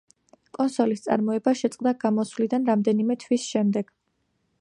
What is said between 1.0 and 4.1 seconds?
წარმოება შეწყდა გამოსვლიდან რამდენიმე თვის შემდეგ.